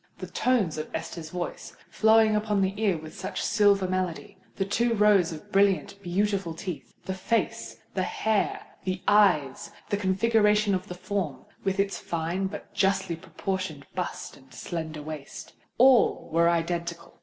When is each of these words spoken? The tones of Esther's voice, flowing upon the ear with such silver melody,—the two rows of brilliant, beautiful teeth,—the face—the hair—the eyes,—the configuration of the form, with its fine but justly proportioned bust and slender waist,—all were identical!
The 0.17 0.25
tones 0.25 0.79
of 0.79 0.89
Esther's 0.95 1.29
voice, 1.29 1.77
flowing 1.91 2.35
upon 2.35 2.59
the 2.61 2.73
ear 2.81 2.97
with 2.97 3.15
such 3.15 3.39
silver 3.43 3.87
melody,—the 3.87 4.65
two 4.65 4.95
rows 4.95 5.31
of 5.31 5.51
brilliant, 5.51 6.01
beautiful 6.01 6.55
teeth,—the 6.55 7.13
face—the 7.13 8.01
hair—the 8.01 9.03
eyes,—the 9.07 9.97
configuration 9.97 10.73
of 10.73 10.87
the 10.87 10.95
form, 10.95 11.45
with 11.63 11.79
its 11.79 11.99
fine 11.99 12.47
but 12.47 12.73
justly 12.73 13.15
proportioned 13.15 13.85
bust 13.93 14.35
and 14.35 14.51
slender 14.51 15.03
waist,—all 15.03 16.29
were 16.31 16.49
identical! 16.49 17.19